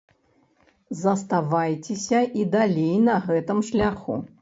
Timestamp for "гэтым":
3.31-3.65